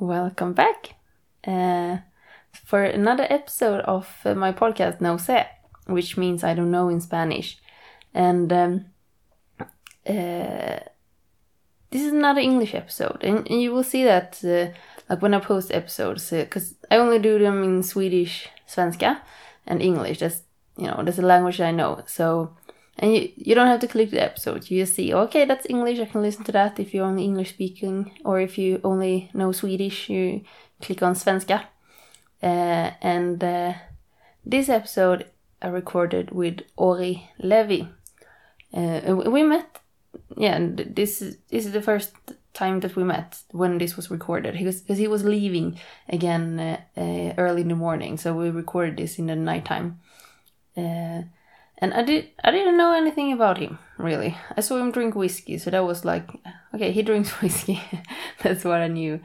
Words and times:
Welcome 0.00 0.52
back 0.52 0.94
uh, 1.44 1.98
for 2.52 2.84
another 2.84 3.26
episode 3.28 3.80
of 3.80 4.08
uh, 4.24 4.32
my 4.36 4.52
podcast 4.52 5.00
No 5.00 5.16
Sé, 5.16 5.46
which 5.86 6.16
means 6.16 6.44
I 6.44 6.54
don't 6.54 6.70
know 6.70 6.88
in 6.88 7.00
Spanish. 7.00 7.58
And 8.14 8.52
um, 8.52 8.84
uh, 10.08 10.78
this 11.90 12.02
is 12.02 12.12
another 12.12 12.40
English 12.40 12.76
episode, 12.76 13.24
and, 13.24 13.48
you 13.48 13.72
will 13.72 13.82
see 13.82 14.04
that 14.04 14.38
uh, 14.44 14.68
like 15.10 15.20
when 15.20 15.34
I 15.34 15.40
post 15.40 15.72
episodes, 15.72 16.30
because 16.30 16.76
I 16.92 16.98
only 16.98 17.18
do 17.18 17.40
them 17.40 17.64
in 17.64 17.82
Swedish, 17.82 18.48
Svenska, 18.68 19.20
and 19.66 19.82
English. 19.82 20.20
That's 20.20 20.42
you 20.76 20.86
know 20.86 21.02
that's 21.02 21.18
a 21.18 21.22
language 21.22 21.60
I 21.60 21.72
know. 21.72 22.04
So 22.06 22.56
and 22.98 23.14
you, 23.14 23.30
you 23.36 23.54
don't 23.54 23.66
have 23.66 23.80
to 23.80 23.88
click 23.88 24.10
the 24.10 24.22
episode. 24.22 24.70
You 24.70 24.82
just 24.82 24.94
see, 24.94 25.14
okay, 25.14 25.44
that's 25.44 25.66
English. 25.68 26.00
I 26.00 26.06
can 26.06 26.22
listen 26.22 26.44
to 26.44 26.52
that 26.52 26.80
if 26.80 26.92
you're 26.92 27.06
only 27.06 27.24
English 27.24 27.50
speaking, 27.50 28.18
or 28.24 28.40
if 28.40 28.58
you 28.58 28.80
only 28.84 29.30
know 29.34 29.52
Swedish, 29.52 30.08
you 30.08 30.42
click 30.80 31.02
on 31.02 31.14
Svenska. 31.14 31.64
Uh, 32.42 32.90
and 33.00 33.42
uh, 33.42 33.74
this 34.44 34.68
episode 34.68 35.26
I 35.60 35.68
recorded 35.68 36.30
with 36.30 36.60
Ori 36.76 37.30
Levy. 37.38 37.88
Uh, 38.72 39.16
we 39.26 39.42
met, 39.42 39.80
yeah, 40.36 40.58
this 40.60 41.22
is, 41.22 41.38
this 41.50 41.66
is 41.66 41.72
the 41.72 41.82
first 41.82 42.12
time 42.54 42.80
that 42.80 42.96
we 42.96 43.04
met 43.04 43.38
when 43.52 43.78
this 43.78 43.96
was 43.96 44.10
recorded. 44.10 44.56
He 44.56 44.64
was 44.64 44.80
because 44.80 44.98
he 44.98 45.08
was 45.08 45.24
leaving 45.24 45.78
again 46.08 46.58
uh, 46.60 46.80
uh, 46.96 47.34
early 47.38 47.62
in 47.62 47.68
the 47.68 47.74
morning, 47.74 48.18
so 48.18 48.34
we 48.34 48.50
recorded 48.50 48.96
this 48.96 49.18
in 49.18 49.26
the 49.26 49.36
nighttime. 49.36 50.00
Uh, 50.76 51.22
and 51.78 51.94
I 51.94 52.02
did 52.02 52.28
I 52.42 52.50
didn't 52.50 52.76
know 52.76 52.92
anything 52.92 53.32
about 53.32 53.58
him 53.58 53.78
really. 53.96 54.36
I 54.56 54.60
saw 54.60 54.78
him 54.78 54.92
drink 54.92 55.14
whiskey, 55.14 55.58
so 55.58 55.70
that 55.70 55.84
was 55.84 56.04
like 56.04 56.28
okay, 56.74 56.92
he 56.92 57.02
drinks 57.08 57.40
whiskey. 57.40 57.82
That's 58.42 58.64
what 58.64 58.80
I 58.80 58.88
knew. 58.88 59.20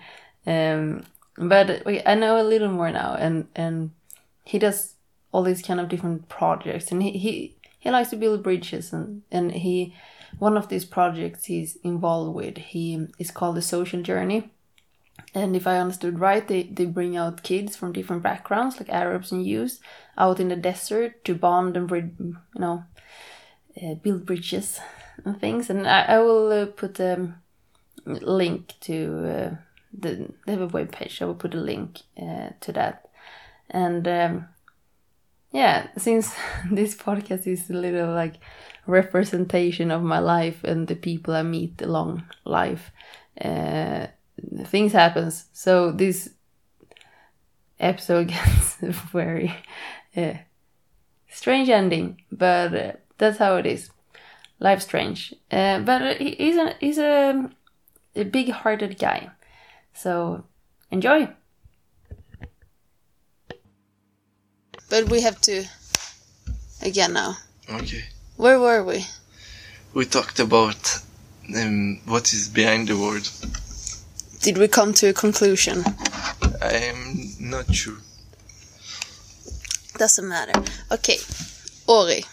Um, 0.45 1.03
but 1.37 1.83
I 2.05 2.15
know 2.15 2.39
a 2.39 2.43
little 2.43 2.69
more 2.69 2.91
now, 2.91 3.15
and 3.15 3.47
and 3.55 3.91
he 4.43 4.59
does 4.59 4.95
all 5.31 5.43
these 5.43 5.61
kind 5.61 5.79
of 5.79 5.89
different 5.89 6.29
projects, 6.29 6.91
and 6.91 7.01
he 7.01 7.11
he, 7.11 7.55
he 7.79 7.89
likes 7.89 8.09
to 8.11 8.15
build 8.15 8.43
bridges, 8.43 8.93
and 8.93 9.23
and 9.31 9.51
he 9.51 9.95
one 10.39 10.57
of 10.57 10.67
these 10.67 10.85
projects 10.85 11.45
he's 11.45 11.77
involved 11.83 12.35
with 12.35 12.57
he 12.57 13.07
is 13.19 13.31
called 13.31 13.55
the 13.55 13.61
Social 13.61 14.01
Journey, 14.01 14.51
and 15.35 15.55
if 15.55 15.65
I 15.65 15.77
understood 15.77 16.19
right, 16.19 16.47
they, 16.47 16.63
they 16.63 16.85
bring 16.85 17.17
out 17.17 17.43
kids 17.43 17.75
from 17.75 17.93
different 17.93 18.23
backgrounds, 18.23 18.77
like 18.77 18.89
Arabs 18.89 19.31
and 19.31 19.45
Jews, 19.45 19.79
out 20.17 20.39
in 20.39 20.49
the 20.49 20.55
desert 20.55 21.23
to 21.25 21.35
bond 21.35 21.75
and, 21.75 21.89
you 21.91 22.35
know, 22.55 22.83
uh, 23.81 23.95
build 23.95 24.25
bridges 24.25 24.79
and 25.25 25.39
things. 25.39 25.69
And 25.69 25.87
I, 25.87 26.03
I 26.03 26.19
will 26.19 26.51
uh, 26.51 26.65
put 26.67 26.99
a 26.99 27.33
link 28.05 28.73
to 28.81 29.27
uh, 29.27 29.55
the, 29.91 30.31
they 30.45 30.51
have 30.53 30.61
a 30.61 30.67
web 30.67 30.91
page. 30.91 31.21
I 31.21 31.25
will 31.25 31.35
put 31.35 31.55
a 31.55 31.59
link 31.59 32.01
uh, 32.21 32.49
to 32.61 32.71
that. 32.73 33.09
And 33.69 34.07
um, 34.07 34.47
yeah, 35.51 35.87
since 35.97 36.33
this 36.71 36.95
podcast 36.95 37.47
is 37.47 37.69
a 37.69 37.73
little 37.73 38.13
like 38.13 38.35
representation 38.85 39.89
of 39.89 40.03
my 40.03 40.19
life 40.19 40.63
and 40.63 40.87
the 40.87 40.95
people 40.95 41.33
I 41.33 41.43
meet 41.43 41.81
along 41.81 42.23
life, 42.45 42.91
uh, 43.39 44.07
things 44.65 44.93
happens. 44.93 45.45
So 45.53 45.91
this 45.91 46.29
episode 47.79 48.27
gets 48.35 48.75
very 49.11 49.55
uh, 50.15 50.33
strange 51.29 51.69
ending, 51.69 52.21
but 52.31 52.75
uh, 52.75 52.91
that's 53.17 53.37
how 53.37 53.57
it 53.57 53.65
is. 53.65 53.89
Life 54.59 54.81
strange, 54.81 55.33
uh, 55.51 55.79
but 55.79 56.17
he's 56.21 56.55
a 56.55 56.75
he's 56.79 56.97
a, 56.97 57.49
a 58.15 58.23
big-hearted 58.23 58.97
guy. 58.97 59.29
So 59.93 60.45
enjoy. 60.89 61.27
But 64.89 65.09
we 65.09 65.21
have 65.21 65.41
to 65.41 65.65
again 66.81 67.13
now. 67.13 67.35
Okay. 67.69 68.03
Where 68.37 68.59
were 68.59 68.83
we? 68.83 69.05
We 69.93 70.05
talked 70.05 70.39
about 70.39 70.99
um, 71.55 71.99
what 72.05 72.31
is 72.31 72.47
behind 72.47 72.87
the 72.87 72.97
word. 72.97 73.27
Did 74.43 74.57
we 74.57 74.67
come 74.67 74.93
to 74.95 75.07
a 75.07 75.13
conclusion? 75.13 75.85
I'm 76.61 77.29
not 77.39 77.73
sure. 77.73 77.95
Doesn't 79.95 80.27
matter. 80.27 80.61
Okay, 80.91 81.15
Ori. 81.87 82.25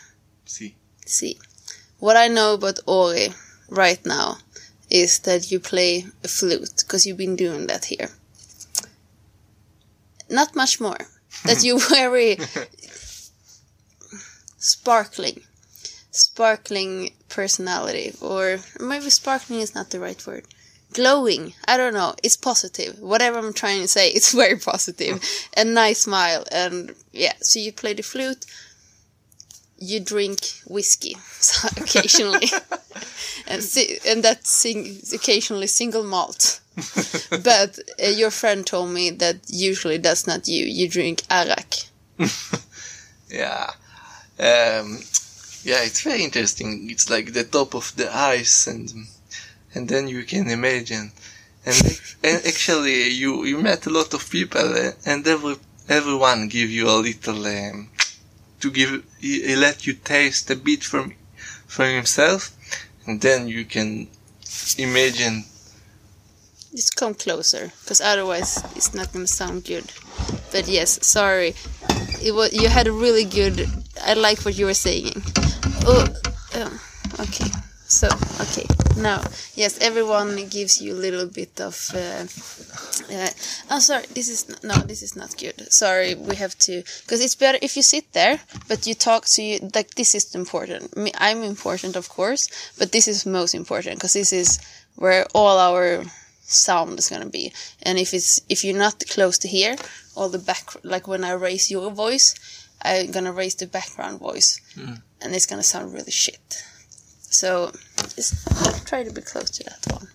See. 0.44 0.74
See. 1.06 1.38
What 2.00 2.16
I 2.16 2.26
know 2.26 2.54
about 2.54 2.80
Ori 2.84 3.28
right 3.68 4.04
now 4.04 4.38
is 4.90 5.20
that 5.20 5.52
you 5.52 5.60
play 5.60 6.04
a 6.24 6.26
flute 6.26 6.74
because 6.78 7.06
you've 7.06 7.16
been 7.16 7.36
doing 7.36 7.68
that 7.68 7.84
here. 7.84 8.08
Not 10.28 10.56
much 10.56 10.80
more. 10.80 10.98
that 11.44 11.62
you're 11.62 11.78
very 11.78 12.38
sparkling, 14.58 15.42
sparkling 16.10 17.12
personality, 17.28 18.14
or 18.20 18.58
maybe 18.80 19.10
sparkling 19.10 19.60
is 19.60 19.76
not 19.76 19.90
the 19.90 20.00
right 20.00 20.26
word 20.26 20.44
glowing. 20.92 21.54
I 21.66 21.76
don't 21.76 21.94
know. 21.94 22.14
It's 22.22 22.36
positive. 22.36 22.98
Whatever 23.00 23.38
I'm 23.38 23.52
trying 23.52 23.80
to 23.82 23.88
say, 23.88 24.10
it's 24.14 24.32
very 24.32 24.58
positive. 24.58 25.22
a 25.56 25.64
nice 25.64 26.00
smile. 26.02 26.44
And 26.52 26.94
yeah, 27.12 27.34
so 27.40 27.58
you 27.60 27.72
play 27.72 27.94
the 27.94 28.02
flute. 28.02 28.46
You 29.82 30.00
drink 30.00 30.40
whiskey 30.66 31.16
so 31.30 31.68
occasionally, 31.80 32.48
and 33.48 33.62
si- 33.62 33.98
and 34.06 34.22
that's 34.22 34.50
sing- 34.50 35.00
occasionally 35.14 35.68
single 35.68 36.04
malt. 36.04 36.60
but 37.42 37.78
uh, 38.02 38.08
your 38.08 38.30
friend 38.30 38.66
told 38.66 38.90
me 38.90 39.08
that 39.10 39.36
usually 39.48 39.96
that's 39.96 40.26
not 40.26 40.46
you. 40.46 40.66
You 40.66 40.86
drink 40.86 41.22
arak. 41.30 41.74
yeah, 43.30 43.70
um, 44.38 44.98
yeah, 45.64 45.82
it's 45.82 46.02
very 46.02 46.24
interesting. 46.24 46.90
It's 46.90 47.08
like 47.08 47.32
the 47.32 47.44
top 47.44 47.74
of 47.74 47.96
the 47.96 48.14
ice 48.14 48.66
and 48.66 48.92
and 49.74 49.88
then 49.88 50.08
you 50.08 50.24
can 50.24 50.48
imagine. 50.48 51.12
And, 51.66 52.00
and 52.24 52.46
actually, 52.46 53.10
you, 53.10 53.44
you 53.44 53.58
met 53.58 53.86
a 53.86 53.90
lot 53.90 54.14
of 54.14 54.28
people, 54.30 54.60
uh, 54.60 54.92
and 55.04 55.26
every, 55.26 55.56
everyone 55.88 56.48
give 56.48 56.70
you 56.70 56.88
a 56.88 56.96
little, 56.96 57.46
um, 57.46 57.90
to 58.60 58.70
give, 58.70 59.04
he, 59.20 59.42
he 59.42 59.56
let 59.56 59.86
you 59.86 59.92
taste 59.92 60.50
a 60.50 60.56
bit 60.56 60.82
from, 60.82 61.14
from 61.66 61.86
himself, 61.86 62.56
and 63.06 63.20
then 63.20 63.48
you 63.48 63.64
can 63.64 64.08
imagine. 64.78 65.44
Just 66.72 66.96
come 66.96 67.14
closer, 67.14 67.72
because 67.82 68.00
otherwise 68.00 68.62
it's 68.76 68.94
not 68.94 69.12
gonna 69.12 69.26
sound 69.26 69.64
good. 69.64 69.92
But 70.52 70.68
yes, 70.68 71.04
sorry, 71.06 71.54
it 72.22 72.32
was 72.32 72.52
you 72.52 72.68
had 72.68 72.86
a 72.86 72.92
really 72.92 73.24
good. 73.24 73.68
I 74.02 74.14
like 74.14 74.44
what 74.44 74.56
you 74.56 74.66
were 74.66 74.74
saying. 74.74 75.22
Oh, 75.84 76.06
um, 76.54 76.78
okay. 77.18 77.50
So, 78.00 78.08
okay, 78.40 78.66
now, 78.96 79.20
yes, 79.56 79.76
everyone 79.78 80.48
gives 80.48 80.80
you 80.80 80.94
a 80.94 81.02
little 81.04 81.26
bit 81.26 81.60
of. 81.60 81.76
Uh, 81.94 82.24
uh, 83.14 83.28
oh, 83.70 83.78
sorry, 83.78 84.06
this 84.14 84.30
is 84.30 84.48
not, 84.48 84.64
no, 84.64 84.74
this 84.86 85.02
is 85.02 85.16
not 85.16 85.36
good. 85.36 85.70
Sorry, 85.70 86.14
we 86.14 86.34
have 86.36 86.56
to 86.60 86.82
because 87.02 87.20
it's 87.20 87.34
better 87.34 87.58
if 87.60 87.76
you 87.76 87.82
sit 87.82 88.10
there, 88.14 88.40
but 88.68 88.86
you 88.86 88.94
talk 88.94 89.26
to 89.26 89.42
you 89.42 89.70
like 89.74 89.96
this 89.96 90.14
is 90.14 90.34
important. 90.34 90.94
I'm 91.18 91.42
important, 91.42 91.94
of 91.94 92.08
course, 92.08 92.48
but 92.78 92.90
this 92.92 93.06
is 93.06 93.26
most 93.26 93.54
important 93.54 93.96
because 93.96 94.14
this 94.14 94.32
is 94.32 94.58
where 94.96 95.26
all 95.34 95.58
our 95.58 96.02
sound 96.40 96.98
is 96.98 97.10
gonna 97.10 97.28
be. 97.28 97.52
And 97.82 97.98
if 97.98 98.14
it's 98.14 98.40
if 98.48 98.64
you're 98.64 98.78
not 98.78 99.04
close 99.10 99.36
to 99.40 99.48
here, 99.48 99.76
all 100.16 100.30
the 100.30 100.38
back 100.38 100.64
like 100.84 101.06
when 101.06 101.22
I 101.22 101.32
raise 101.32 101.70
your 101.70 101.90
voice, 101.90 102.34
I'm 102.80 103.10
gonna 103.10 103.32
raise 103.32 103.56
the 103.56 103.66
background 103.66 104.20
voice, 104.20 104.58
mm. 104.74 105.02
and 105.20 105.34
it's 105.34 105.44
gonna 105.44 105.62
sound 105.62 105.92
really 105.92 106.12
shit. 106.12 106.64
So 107.30 107.72
just 108.16 108.86
try 108.86 109.02
to 109.04 109.12
be 109.12 109.22
close 109.22 109.50
to 109.50 109.64
that 109.64 109.86
one. 109.92 110.08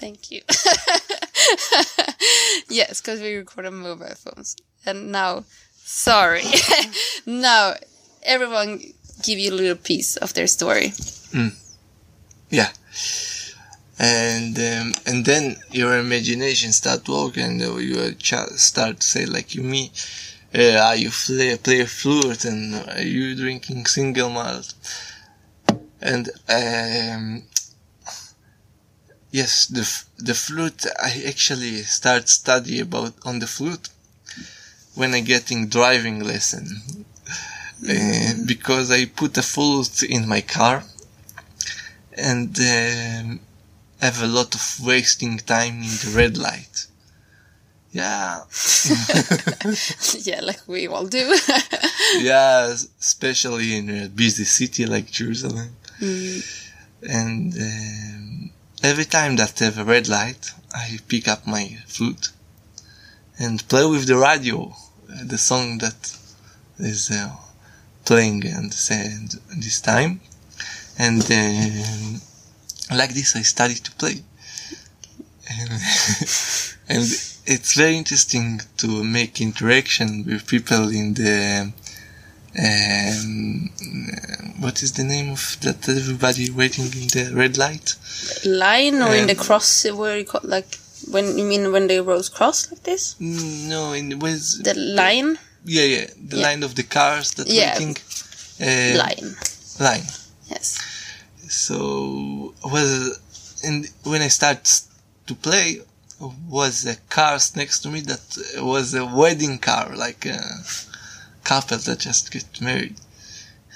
Thank 0.00 0.30
you. 0.30 0.42
yes, 2.68 3.00
because 3.00 3.20
we 3.20 3.36
record 3.36 3.66
on 3.66 3.76
mobile 3.76 4.14
phones. 4.14 4.56
And 4.84 5.12
now, 5.12 5.44
sorry. 5.74 6.44
now, 7.26 7.74
everyone 8.22 8.80
give 9.22 9.38
you 9.38 9.52
a 9.52 9.54
little 9.54 9.76
piece 9.76 10.16
of 10.16 10.34
their 10.34 10.46
story. 10.46 10.88
Mm. 11.32 11.54
Yeah. 12.50 12.70
And 13.98 14.58
um, 14.58 14.92
and 15.06 15.24
then 15.24 15.56
your 15.70 15.98
imagination 15.98 16.72
start 16.72 17.08
working, 17.08 17.62
and 17.62 17.80
you 17.80 18.14
start 18.20 19.00
to 19.00 19.06
say 19.06 19.24
like 19.24 19.54
you 19.54 19.62
me, 19.62 19.90
uh, 20.54 20.94
you 20.96 21.10
play, 21.10 21.56
play 21.56 21.84
flute 21.86 22.44
and 22.44 22.74
are 22.90 23.02
you 23.02 23.34
drinking 23.34 23.86
single 23.86 24.28
malt? 24.28 24.74
And 26.00 26.30
um, 26.48 27.42
yes, 29.30 29.66
the 29.66 29.84
the 30.18 30.34
flute. 30.34 30.86
I 31.02 31.24
actually 31.26 31.82
start 31.82 32.28
study 32.28 32.80
about 32.80 33.14
on 33.24 33.38
the 33.38 33.46
flute 33.46 33.88
when 34.94 35.14
I 35.14 35.20
getting 35.20 35.68
driving 35.68 36.20
lesson 36.20 37.04
uh, 37.88 38.32
because 38.46 38.90
I 38.90 39.04
put 39.06 39.36
a 39.36 39.42
flute 39.42 40.02
in 40.02 40.26
my 40.26 40.40
car 40.40 40.84
and 42.16 42.58
um, 42.58 43.40
have 44.00 44.22
a 44.22 44.26
lot 44.26 44.54
of 44.54 44.80
wasting 44.82 45.38
time 45.38 45.82
in 45.82 45.94
the 46.02 46.12
red 46.16 46.36
light. 46.38 46.86
Yeah, 47.92 48.42
yeah, 50.28 50.40
like 50.42 50.60
we 50.66 50.86
all 50.86 51.06
do. 51.06 51.34
yeah, 52.18 52.66
especially 53.00 53.76
in 53.76 53.88
a 53.88 54.08
busy 54.08 54.44
city 54.44 54.84
like 54.84 55.10
Jerusalem. 55.10 55.70
And 56.00 57.54
um, 57.54 58.50
every 58.82 59.04
time 59.04 59.36
that 59.36 59.60
I 59.60 59.66
have 59.66 59.78
a 59.78 59.84
red 59.84 60.08
light, 60.08 60.52
I 60.74 60.98
pick 61.08 61.28
up 61.28 61.46
my 61.46 61.78
flute 61.86 62.30
and 63.38 63.66
play 63.68 63.86
with 63.86 64.06
the 64.06 64.16
radio, 64.16 64.74
uh, 65.10 65.24
the 65.24 65.38
song 65.38 65.78
that 65.78 66.16
is 66.78 67.10
uh, 67.10 67.34
playing 68.04 68.46
and 68.46 68.74
and 68.90 69.30
this 69.56 69.80
time. 69.80 70.20
And 70.98 71.22
um, 71.30 72.20
like 72.96 73.12
this, 73.14 73.36
I 73.36 73.42
started 73.42 73.84
to 73.84 73.92
play. 73.92 74.22
And, 75.48 75.70
and 76.88 77.02
it's 77.46 77.74
very 77.74 77.96
interesting 77.96 78.60
to 78.78 79.04
make 79.04 79.40
interaction 79.40 80.24
with 80.24 80.46
people 80.46 80.88
in 80.88 81.14
the 81.14 81.72
um, 82.58 83.70
what 84.60 84.82
is 84.82 84.92
the 84.92 85.04
name 85.04 85.30
of 85.30 85.56
that 85.60 85.88
everybody 85.88 86.50
waiting 86.50 86.86
in 86.86 87.08
the 87.08 87.32
red 87.34 87.56
light? 87.58 87.94
Line 88.44 89.02
or 89.02 89.14
in 89.14 89.26
the 89.26 89.36
Um, 89.38 89.44
cross 89.46 89.84
where 89.84 90.18
you 90.18 90.24
call, 90.24 90.40
like 90.44 90.78
when 91.10 91.36
you 91.38 91.44
mean 91.44 91.72
when 91.72 91.86
they 91.86 92.00
rose 92.00 92.28
cross 92.28 92.70
like 92.70 92.82
this? 92.84 93.14
No, 93.20 93.92
in 93.92 94.18
with 94.18 94.64
The 94.64 94.74
line? 94.74 95.38
yeah, 95.64 95.82
yeah, 95.84 96.06
the 96.30 96.36
Yeah. 96.36 96.46
line 96.46 96.62
of 96.62 96.74
the 96.74 96.82
cars 96.82 97.32
that 97.32 97.46
Yeah. 97.46 97.72
waiting 97.74 97.96
uh, 98.60 98.96
Line. 99.04 99.36
line. 99.78 100.06
Yes. 100.48 100.78
So 101.48 102.54
was 102.64 103.20
and 103.64 103.88
when 104.04 104.22
I 104.22 104.28
start 104.28 104.62
to 105.26 105.34
play, 105.34 105.80
was 106.48 106.86
a 106.86 106.96
cars 107.10 107.54
next 107.56 107.80
to 107.80 107.90
me 107.90 108.00
that 108.00 108.20
was 108.62 108.94
a 108.94 109.04
wedding 109.04 109.58
car, 109.58 109.94
like 109.94 110.24
a 110.24 110.40
couple 111.50 111.78
that 111.86 111.98
just 112.08 112.24
get 112.32 112.48
married. 112.60 112.96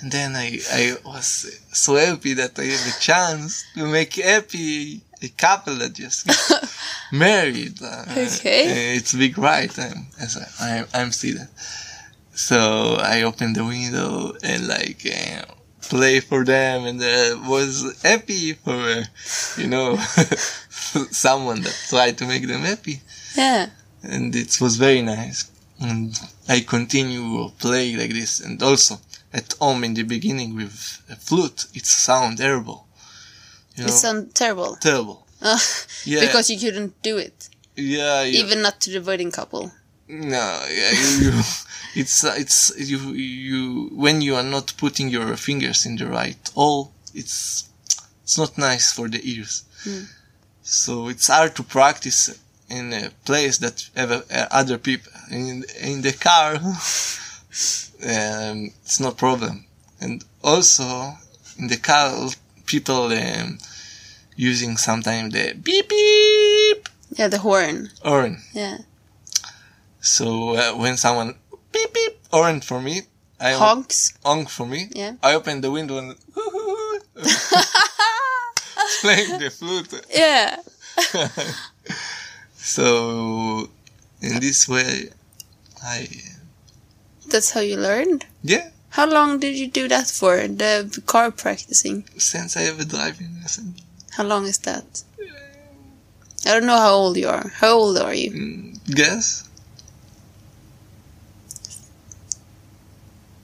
And 0.00 0.10
then 0.10 0.30
I, 0.34 0.58
I 0.72 0.84
was 1.04 1.28
so 1.72 1.92
happy 1.96 2.32
that 2.34 2.58
I 2.58 2.64
had 2.64 2.86
a 2.94 3.00
chance 3.00 3.64
to 3.74 3.86
make 3.86 4.14
happy 4.14 5.02
a 5.22 5.28
couple 5.28 5.74
that 5.76 5.92
just 5.92 6.26
get 6.26 6.74
married. 7.12 7.76
Uh, 7.82 8.04
Okay. 8.26 8.96
It's 8.96 9.12
big 9.14 9.36
right. 9.36 9.72
I'm, 9.78 10.06
I'm, 10.60 10.86
I'm 10.94 11.12
see 11.12 11.32
that. 11.32 11.50
So 12.34 12.58
I 13.14 13.22
opened 13.22 13.56
the 13.56 13.64
window 13.64 14.32
and 14.42 14.66
like, 14.66 15.02
uh, 15.06 15.44
play 15.82 16.20
for 16.20 16.44
them 16.44 16.84
and 16.88 16.98
uh, 17.02 17.38
was 17.48 18.00
happy 18.02 18.54
for, 18.54 18.72
uh, 18.72 19.04
you 19.58 19.68
know, 19.68 19.96
someone 21.26 21.60
that 21.62 21.76
tried 21.90 22.16
to 22.18 22.24
make 22.26 22.46
them 22.46 22.62
happy. 22.62 23.00
Yeah. 23.36 23.68
And 24.02 24.34
it 24.34 24.58
was 24.60 24.76
very 24.76 25.02
nice. 25.02 25.50
And 25.80 26.14
I 26.48 26.60
continue 26.60 27.50
play 27.58 27.96
like 27.96 28.12
this. 28.12 28.40
And 28.40 28.62
also 28.62 28.98
at 29.32 29.54
home 29.60 29.84
in 29.84 29.94
the 29.94 30.02
beginning 30.02 30.54
with 30.54 31.02
a 31.10 31.16
flute, 31.16 31.66
it 31.74 31.86
sound 31.86 32.38
terrible. 32.38 32.86
You 33.76 33.84
know, 33.84 33.88
It 33.88 33.92
sounds 33.92 34.32
terrible. 34.34 34.76
terrible. 34.76 35.26
Uh, 35.40 35.58
Yeah. 36.04 36.20
Because 36.20 36.50
you 36.50 36.58
couldn't 36.58 37.00
do 37.02 37.16
it. 37.18 37.48
yeah, 37.76 38.22
yeah. 38.24 38.40
Even 38.44 38.60
not 38.62 38.80
to 38.82 38.90
the 38.90 39.00
wedding 39.00 39.30
couple. 39.30 39.72
No, 40.08 40.64
yeah, 40.68 40.90
you, 40.90 41.30
you, 41.30 41.40
it's 41.94 42.24
it's 42.24 42.72
you 42.76 42.98
you 43.12 43.90
when 43.94 44.20
you 44.20 44.34
are 44.34 44.42
not 44.56 44.72
putting 44.76 45.08
your 45.08 45.36
fingers 45.36 45.86
in 45.86 45.96
the 45.96 46.06
right 46.06 46.50
hole, 46.54 46.90
it's 47.14 47.68
it's 48.24 48.36
not 48.36 48.58
nice 48.58 48.92
for 48.92 49.08
the 49.08 49.20
ears. 49.22 49.64
So 50.62 51.08
it's 51.08 51.28
hard 51.28 51.54
to 51.56 51.62
practice 51.62 52.38
in 52.70 52.92
a 52.92 53.10
place 53.24 53.58
that 53.58 53.88
have 53.96 54.10
uh, 54.12 54.46
other 54.50 54.78
people 54.78 55.12
in 55.30 55.64
in 55.80 56.02
the 56.02 56.12
car. 56.12 56.54
um, 58.02 58.70
it's 58.84 59.00
no 59.00 59.10
problem, 59.10 59.64
and 60.00 60.24
also 60.42 60.84
in 61.58 61.66
the 61.68 61.76
car, 61.76 62.28
people 62.66 63.12
um, 63.12 63.58
using 64.36 64.76
sometimes 64.78 65.32
the 65.34 65.54
beep 65.54 65.88
beep 65.88 66.88
Yeah, 67.18 67.28
the 67.28 67.38
horn. 67.38 67.90
horn. 68.02 68.38
Yeah. 68.54 68.78
So 70.00 70.54
uh, 70.56 70.72
when 70.76 70.96
someone 70.96 71.34
beep 71.72 71.92
beep 71.92 72.18
orange 72.32 72.64
for 72.64 72.80
me, 72.80 73.02
I 73.40 73.52
Honks. 73.52 74.14
honk 74.24 74.48
for 74.48 74.66
me. 74.66 74.88
Yeah. 74.94 75.14
I 75.22 75.34
open 75.34 75.60
the 75.60 75.70
window 75.70 75.98
and 75.98 76.14
playing 79.00 79.38
the 79.38 79.50
flute. 79.50 79.92
Yeah. 80.14 80.56
So 82.70 83.68
in 84.22 84.38
this 84.38 84.68
way, 84.68 85.10
I 85.82 86.06
That's 87.26 87.50
how 87.50 87.60
you 87.60 87.76
learned. 87.76 88.26
yeah. 88.42 88.70
How 88.90 89.06
long 89.06 89.38
did 89.40 89.56
you 89.56 89.66
do 89.68 89.88
that 89.88 90.06
for? 90.08 90.36
The 90.46 91.02
car 91.06 91.30
practicing. 91.30 92.04
Since 92.16 92.56
I 92.56 92.62
have 92.62 92.78
a 92.80 92.84
driving 92.84 93.40
lesson, 93.42 93.74
How 94.16 94.24
long 94.24 94.46
is 94.46 94.58
that? 94.58 95.02
I 96.46 96.54
don't 96.54 96.66
know 96.66 96.78
how 96.78 96.94
old 96.94 97.16
you 97.16 97.28
are. 97.28 97.48
How 97.60 97.72
old 97.74 97.98
are 97.98 98.14
you? 98.14 98.30
Mm, 98.30 98.94
guess 98.94 99.48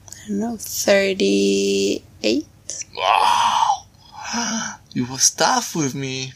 I 0.07 0.27
don't 0.29 0.39
know. 0.39 0.57
38? 0.57 2.45
wow, 2.95 3.85
you 4.93 5.05
was 5.05 5.29
tough 5.31 5.75
with 5.75 5.93
me. 5.95 6.33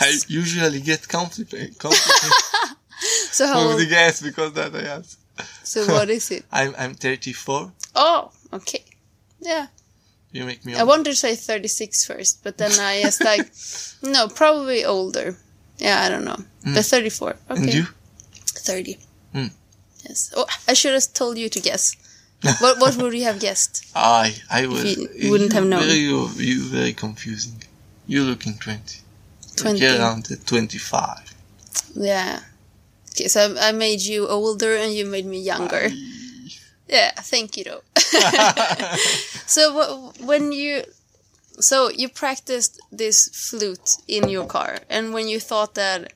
I 0.00 0.18
usually 0.28 0.80
get 0.80 1.08
complicated, 1.08 1.78
complicated 1.78 2.32
So 3.30 3.46
how 3.46 3.68
with 3.68 3.78
the 3.78 3.82
old? 3.84 3.90
guess 3.90 4.22
because 4.22 4.52
that 4.54 4.74
I 4.74 4.82
asked. 4.82 5.18
So 5.62 5.86
what 5.86 6.10
is 6.10 6.30
it? 6.30 6.44
I'm 6.52 6.74
I'm 6.78 6.94
34. 6.94 7.72
Oh, 7.94 8.30
okay. 8.52 8.84
Yeah. 9.40 9.66
You 10.32 10.44
make 10.44 10.64
me. 10.64 10.74
I 10.74 10.80
old. 10.80 10.88
wanted 10.88 11.10
to 11.10 11.14
say 11.16 11.34
36 11.34 12.06
first, 12.06 12.42
but 12.42 12.58
then 12.58 12.72
I 12.80 13.02
just 13.02 13.22
like, 13.24 13.46
no, 14.02 14.28
probably 14.28 14.84
older. 14.84 15.36
Yeah, 15.78 16.02
I 16.02 16.08
don't 16.08 16.24
know. 16.24 16.38
But 16.64 16.84
34. 16.84 17.36
Okay. 17.50 17.62
And 17.62 17.74
you? 17.74 17.86
30. 18.44 18.98
Mm. 19.34 19.52
Yes. 20.06 20.32
Oh, 20.36 20.46
I 20.66 20.74
should 20.74 20.94
have 20.94 21.12
told 21.14 21.38
you 21.38 21.48
to 21.48 21.60
guess. 21.60 21.94
what 22.60 22.78
what 22.78 22.96
would 22.96 23.14
you 23.14 23.24
have 23.24 23.40
guessed? 23.40 23.84
I 23.94 24.34
I 24.50 24.66
was 24.66 24.96
you 24.96 25.30
wouldn't 25.30 25.52
have 25.52 25.66
known. 25.66 25.88
You, 25.88 26.28
you 26.36 26.62
very 26.68 26.92
confusing. 26.92 27.62
You 28.06 28.22
looking 28.22 28.58
twenty. 28.58 29.00
20. 29.62 29.78
You're 29.78 29.98
around 29.98 30.26
the 30.26 30.36
twenty 30.36 30.78
five. 30.78 31.34
Yeah. 31.94 32.40
Okay, 33.10 33.28
so 33.28 33.54
I, 33.58 33.68
I 33.68 33.72
made 33.72 34.00
you 34.02 34.28
older 34.28 34.76
and 34.76 34.92
you 34.92 35.06
made 35.06 35.26
me 35.26 35.40
younger. 35.40 35.90
Yeah, 36.88 37.10
thank 37.20 37.56
you 37.58 37.64
though. 37.64 37.82
so 39.46 40.12
when 40.20 40.52
you 40.52 40.84
so 41.60 41.90
you 41.90 42.08
practiced 42.08 42.80
this 42.90 43.28
flute 43.28 43.96
in 44.06 44.28
your 44.28 44.46
car 44.46 44.78
and 44.88 45.12
when 45.12 45.28
you 45.28 45.38
thought 45.38 45.74
that 45.74 46.12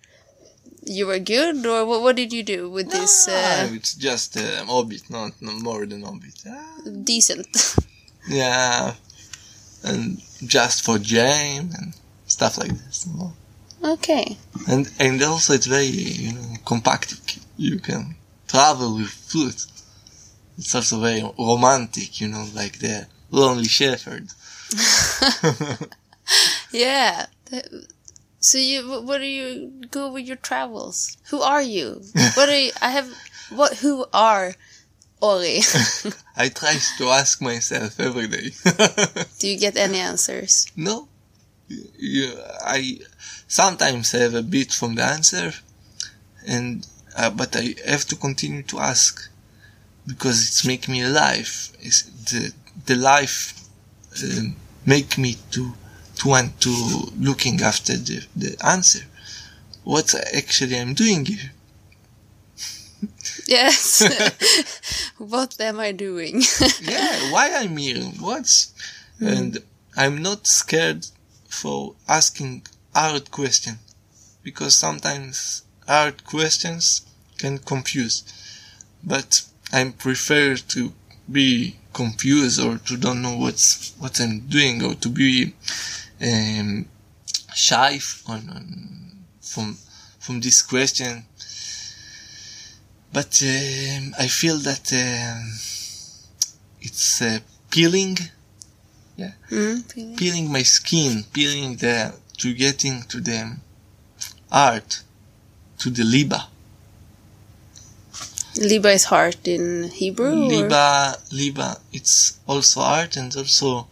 you 0.85 1.07
were 1.07 1.19
good 1.19 1.67
or 1.67 1.85
what, 1.85 2.01
what 2.03 2.17
did 2.17 2.33
you 2.33 2.43
do 2.43 2.71
with 2.71 2.91
this 2.91 3.29
uh, 3.29 3.69
it's 3.73 3.95
just 3.95 4.37
um, 4.37 4.71
orbit, 4.71 5.03
not 5.11 5.33
no 5.41 5.53
more 5.59 5.85
than 5.87 6.05
orbit. 6.05 6.43
Ah, 6.47 6.79
decent 7.05 7.77
yeah, 8.29 8.95
and 9.85 10.23
just 10.47 10.85
for 10.85 10.99
jam 10.99 11.71
and 11.79 11.95
stuff 12.37 12.59
like 12.59 12.73
this. 12.83 13.07
okay 13.95 14.27
And 14.69 14.85
and 14.99 15.23
also 15.23 15.53
it's 15.55 15.67
very 15.67 15.93
you 16.25 16.33
know 16.37 16.49
compact. 16.65 17.09
You 17.57 17.79
can 17.79 18.17
travel 18.49 18.97
with 18.97 19.11
flute. 19.31 19.67
It's 20.59 20.75
also 20.75 21.01
very 21.01 21.23
romantic, 21.39 22.21
you 22.21 22.29
know, 22.29 22.47
like 22.55 22.79
the 22.79 23.07
lonely 23.31 23.69
shepherd. 23.79 24.27
yeah 26.73 27.27
so 28.41 28.57
you 28.59 28.83
wh- 28.83 29.05
what 29.07 29.19
do 29.19 29.27
you 29.27 29.71
go 29.91 30.11
with 30.13 30.25
your 30.27 30.37
travels 30.37 31.17
who 31.31 31.41
are 31.43 31.61
you 31.63 32.03
what 32.35 32.49
are 32.49 32.59
you 32.59 32.73
i 32.81 32.91
have 32.91 33.09
what 33.51 33.75
who 33.85 34.07
are 34.13 34.55
ori 35.21 35.61
I 36.37 36.49
try 36.49 36.77
to 36.99 37.05
ask 37.09 37.43
myself 37.43 38.01
every 38.01 38.27
day. 38.27 38.49
do 39.39 39.49
you 39.49 39.59
get 39.59 39.77
any 39.77 39.99
answers 40.01 40.67
no, 40.75 41.09
you, 41.99 42.39
I 42.65 42.99
sometimes 43.49 44.13
have 44.13 44.35
a 44.35 44.43
bit 44.43 44.73
from 44.73 44.95
the 44.95 45.05
answer, 45.05 45.53
and 46.47 46.87
uh, 47.17 47.31
but 47.31 47.57
I 47.57 47.75
have 47.87 48.05
to 48.07 48.17
continue 48.17 48.63
to 48.65 48.79
ask 48.79 49.31
because 50.07 50.47
it's 50.47 50.65
make 50.65 50.89
me 50.89 51.03
alive. 51.03 51.71
It's 51.81 52.03
the 52.31 52.53
the 52.87 52.97
life 52.97 53.61
um, 54.23 54.57
make 54.87 55.19
me 55.19 55.37
to 55.53 55.73
to 56.17 56.29
want 56.29 56.61
to 56.61 56.73
looking 57.19 57.61
after 57.63 57.97
the 57.97 58.25
the 58.37 58.57
answer. 58.65 59.05
What 59.85 60.15
actually 60.35 60.79
I'm 60.79 60.95
doing 60.95 61.25
here? 61.25 61.51
yes 63.49 64.03
what 65.19 65.61
am 65.61 65.81
i 65.81 65.91
doing 65.91 66.41
yeah, 66.83 67.33
why 67.33 67.51
I'm 67.53 67.77
here? 67.77 68.03
What's 68.21 68.73
and 69.21 69.59
I'm 69.97 70.23
not 70.23 70.47
scared 70.47 71.07
for 71.53 71.95
asking 72.09 72.67
hard 72.95 73.31
questions 73.31 73.79
because 74.43 74.75
sometimes 74.75 75.63
hard 75.87 76.25
questions 76.25 77.03
can 77.39 77.59
confuse. 77.59 78.25
But 79.05 79.43
I 79.73 79.85
prefer 79.97 80.57
to 80.57 80.93
be 81.31 81.77
confused 81.93 82.61
or 82.61 82.79
to 82.79 82.97
don't 82.97 83.23
know 83.23 83.37
what's 83.37 83.95
what 83.99 84.21
I'm 84.21 84.41
doing 84.41 84.83
or 84.83 84.95
to 84.95 85.09
be 85.09 85.55
um, 86.21 86.87
shy 87.55 87.99
on, 88.29 88.49
on, 88.51 89.25
from 89.41 89.77
from 90.19 90.41
this 90.41 90.63
question. 90.63 91.25
But 93.13 93.43
um, 93.43 94.15
I 94.19 94.27
feel 94.29 94.57
that 94.59 94.91
um, 94.93 95.53
it's 96.81 97.21
uh, 97.21 97.41
peeling, 97.71 98.17
yeah, 99.17 99.33
Mm, 99.51 100.17
peeling 100.17 100.51
my 100.51 100.63
skin, 100.63 101.25
peeling 101.33 101.77
the 101.77 102.15
to 102.39 102.55
getting 102.55 103.03
to 103.05 103.21
the 103.21 103.57
art, 104.51 105.03
to 105.79 105.91
the 105.91 106.05
liba. 106.05 106.49
Liba 108.57 108.91
is 108.91 109.05
heart 109.05 109.49
in 109.49 109.89
Hebrew. 109.91 110.29
or- 110.29 110.49
Liba, 110.49 111.17
liba, 111.31 111.81
it's 111.93 112.39
also 112.47 112.81
art 112.81 113.17
and 113.17 113.35
also 113.37 113.87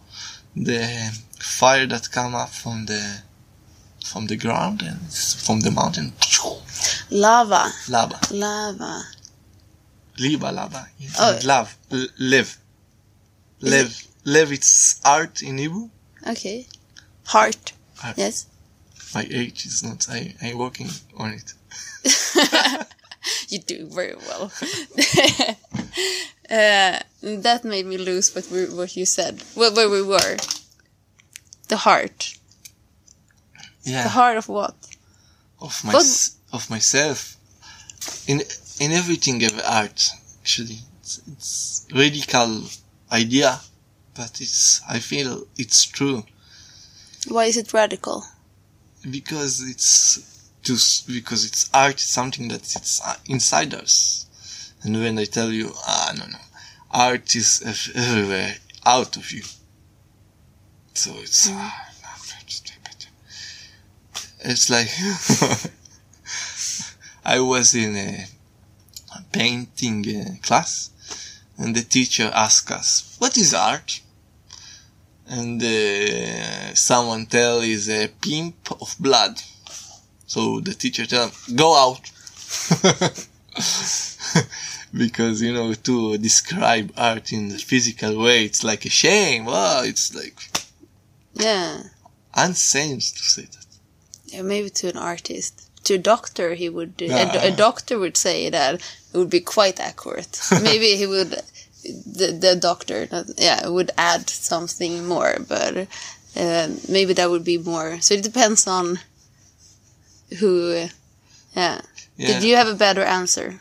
the 0.55 1.11
fire 1.39 1.87
that 1.87 2.11
come 2.11 2.35
up 2.35 2.49
from 2.49 2.85
the 2.85 3.21
from 4.05 4.27
the 4.27 4.35
ground 4.35 4.81
and 4.81 4.99
from 5.45 5.61
the 5.61 5.71
mountain. 5.71 6.13
Lava. 7.09 7.71
Lava, 7.89 8.19
Lava. 8.31 9.03
liba, 10.17 10.51
lava. 10.51 10.87
Oh. 11.19 11.39
love, 11.43 11.77
L- 11.91 12.07
live, 12.19 12.57
live, 13.61 14.03
live. 14.23 14.51
It's 14.51 14.99
art 15.05 15.41
in 15.41 15.57
Hebrew. 15.57 15.89
Okay. 16.27 16.67
Heart. 17.25 17.73
Heart. 17.97 18.17
Yes. 18.17 18.47
My 19.13 19.27
age 19.29 19.65
is 19.65 19.83
not. 19.83 20.07
I 20.09 20.35
I 20.41 20.53
working 20.53 20.89
on 21.17 21.33
it. 21.33 21.53
You 23.49 23.59
do 23.59 23.85
very 23.85 24.15
well. 24.15 24.45
uh, 26.49 26.99
that 27.21 27.61
made 27.63 27.85
me 27.85 27.97
lose 27.97 28.33
what 28.33 28.47
we, 28.49 28.65
what 28.65 28.95
you 28.97 29.05
said. 29.05 29.43
Well, 29.55 29.75
where 29.75 29.89
we 29.89 30.01
were. 30.01 30.37
The 31.67 31.77
heart. 31.77 32.35
Yeah. 33.83 34.03
The 34.03 34.09
heart 34.09 34.37
of 34.37 34.49
what? 34.49 34.75
of 35.61 35.83
my 35.85 35.91
But- 35.91 36.29
of 36.51 36.69
myself 36.69 37.37
in 38.27 38.41
in 38.79 38.91
everything 38.91 39.43
of 39.45 39.61
art 39.63 40.09
actually 40.41 40.79
it's, 40.99 41.21
it's 41.31 41.87
radical 41.93 42.63
idea 43.11 43.59
but 44.15 44.41
it's 44.41 44.81
i 44.89 44.99
feel 44.99 45.47
it's 45.57 45.85
true. 45.85 46.23
Why 47.27 47.45
is 47.45 47.57
it 47.57 47.73
radical? 47.73 48.25
because 49.09 49.61
it's 49.67 50.51
just 50.61 51.07
because 51.07 51.45
it's 51.45 51.69
art 51.73 51.99
something 51.99 52.49
that 52.49 52.61
it's 52.61 53.01
uh, 53.03 53.15
inside 53.25 53.73
us. 53.73 54.27
And 54.83 54.95
when 54.99 55.17
i 55.17 55.25
tell 55.25 55.51
you 55.51 55.71
ah 55.87 56.13
no 56.17 56.25
no 56.25 56.37
art 56.91 57.35
is 57.35 57.61
everywhere 57.95 58.55
out 58.85 59.17
of 59.17 59.31
you. 59.31 59.43
So 60.93 61.11
it's 61.19 61.47
ah, 61.49 61.87
it's 64.43 64.69
like 64.69 64.89
I 67.25 67.39
was 67.39 67.75
in 67.75 67.95
a 67.95 68.25
painting 69.31 70.05
uh, 70.09 70.35
class 70.41 70.89
and 71.61 71.75
the 71.75 71.81
teacher 71.97 72.29
asked 72.33 72.71
us, 72.71 73.15
what 73.19 73.37
is 73.37 73.53
art? 73.53 74.01
And 75.27 75.61
uh, 75.63 76.73
someone 76.75 77.25
tell 77.27 77.59
is 77.61 77.87
a 77.89 78.07
pimp 78.07 78.71
of 78.81 78.95
blood. 78.99 79.35
So 80.25 80.59
the 80.59 80.73
teacher 80.73 81.05
tell 81.05 81.27
him, 81.29 81.55
go 81.55 81.69
out. 81.85 82.01
because, 84.93 85.41
you 85.41 85.53
know, 85.53 85.73
to 85.73 86.17
describe 86.17 86.91
art 86.97 87.31
in 87.31 87.49
the 87.49 87.57
physical 87.57 88.17
way, 88.21 88.43
it's 88.45 88.63
like 88.63 88.85
a 88.85 88.89
shame. 88.89 89.45
Wow, 89.45 89.81
it's 89.83 90.13
like 90.15 90.39
Yeah. 91.33 91.83
insane 92.35 92.99
to 92.99 93.23
say 93.35 93.43
that. 93.43 93.65
yeah. 94.25 94.41
Maybe 94.41 94.69
to 94.69 94.89
an 94.89 94.97
artist. 94.97 95.67
To 95.85 95.95
a 95.95 95.97
doctor, 95.97 96.53
he 96.55 96.69
would. 96.69 96.93
a 97.01 97.05
Yeah. 97.05 97.31
do- 97.31 97.39
a, 97.39 97.51
doctor 97.55 97.97
would 97.99 98.17
say 98.17 98.49
that 98.49 98.75
it 98.75 99.17
would 99.17 99.29
be 99.29 99.39
quite 99.41 99.79
accurate. 99.79 100.39
Maybe 100.61 100.95
he 100.97 101.07
would. 101.07 101.41
The, 101.83 102.31
the 102.39 102.55
doctor, 102.55 103.07
yeah, 103.37 103.67
would 103.67 103.91
add 103.97 104.29
something 104.29 105.07
more, 105.07 105.37
but 105.47 105.87
uh, 106.37 106.67
maybe 106.87 107.13
that 107.13 107.29
would 107.29 107.43
be 107.43 107.57
more. 107.57 107.99
So 108.01 108.13
it 108.13 108.23
depends 108.23 108.67
on 108.67 108.99
who. 110.39 110.71
uh, 110.73 110.87
Yeah. 111.55 111.81
Yeah. 112.17 112.27
Did 112.27 112.43
you 112.43 112.55
have 112.55 112.67
a 112.69 112.75
better 112.75 113.03
answer? 113.03 113.59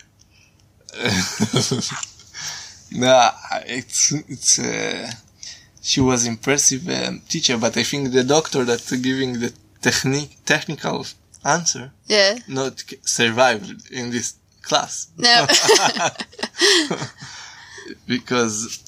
no 2.93 3.31
it's 3.67 4.13
it's. 4.29 4.59
Uh, 4.59 5.11
she 5.83 6.01
was 6.01 6.27
impressive 6.27 6.87
um, 6.89 7.23
teacher, 7.29 7.57
but 7.57 7.77
I 7.77 7.85
think 7.85 8.13
the 8.13 8.25
doctor 8.25 8.65
that 8.65 8.83
giving 9.03 9.41
the 9.41 9.53
technique 9.81 10.37
technical 10.45 11.07
answer 11.45 11.91
Yeah. 12.07 12.39
not 12.49 12.83
survived 13.05 13.91
in 13.91 14.11
this 14.11 14.35
class 14.63 15.09
No. 15.17 15.47
because 18.07 18.83